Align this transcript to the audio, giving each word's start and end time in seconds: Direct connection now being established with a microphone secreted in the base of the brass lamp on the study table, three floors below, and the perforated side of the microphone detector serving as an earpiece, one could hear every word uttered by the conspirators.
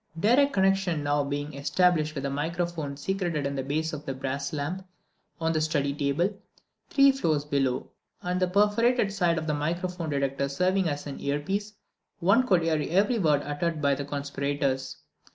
Direct 0.19 0.51
connection 0.51 1.03
now 1.03 1.23
being 1.23 1.53
established 1.53 2.15
with 2.15 2.25
a 2.25 2.29
microphone 2.31 2.97
secreted 2.97 3.45
in 3.45 3.53
the 3.55 3.61
base 3.61 3.93
of 3.93 4.03
the 4.03 4.15
brass 4.15 4.51
lamp 4.51 4.83
on 5.39 5.53
the 5.53 5.61
study 5.61 5.93
table, 5.93 6.35
three 6.89 7.11
floors 7.11 7.45
below, 7.45 7.91
and 8.23 8.39
the 8.39 8.47
perforated 8.47 9.13
side 9.13 9.37
of 9.37 9.45
the 9.45 9.53
microphone 9.53 10.09
detector 10.09 10.49
serving 10.49 10.89
as 10.89 11.05
an 11.05 11.19
earpiece, 11.19 11.73
one 12.19 12.47
could 12.47 12.63
hear 12.63 12.81
every 12.89 13.19
word 13.19 13.43
uttered 13.43 13.79
by 13.79 13.93
the 13.93 14.03
conspirators. 14.03 14.97